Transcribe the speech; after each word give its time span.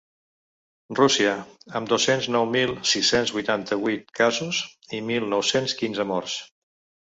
Rússia, 0.99 1.33
amb 1.81 1.91
dos-cents 1.91 2.31
nou 2.37 2.49
mil 2.55 2.73
sis-cents 2.93 3.35
vuitanta-vuit 3.37 4.11
casos 4.23 4.65
i 4.99 5.05
mil 5.15 5.33
nou-cents 5.39 5.81
quinze 5.85 6.11
morts. 6.17 6.43